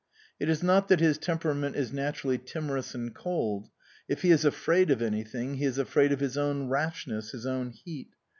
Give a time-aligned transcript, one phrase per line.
[0.39, 3.69] It is not that his tempera ment is naturally timorous and cold;
[4.09, 7.69] if he is afraid of anything, he is afraid of his own rashness, his own
[7.69, 8.09] heat.